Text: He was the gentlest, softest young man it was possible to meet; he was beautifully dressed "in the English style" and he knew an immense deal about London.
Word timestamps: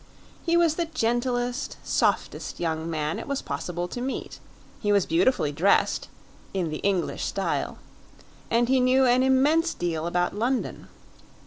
He 0.43 0.57
was 0.57 0.77
the 0.77 0.85
gentlest, 0.85 1.77
softest 1.83 2.59
young 2.59 2.89
man 2.89 3.19
it 3.19 3.27
was 3.27 3.43
possible 3.43 3.87
to 3.89 4.01
meet; 4.01 4.39
he 4.81 4.91
was 4.91 5.05
beautifully 5.05 5.51
dressed 5.51 6.07
"in 6.55 6.71
the 6.71 6.77
English 6.77 7.23
style" 7.25 7.77
and 8.49 8.67
he 8.67 8.79
knew 8.79 9.05
an 9.05 9.21
immense 9.21 9.75
deal 9.75 10.07
about 10.07 10.33
London. 10.35 10.87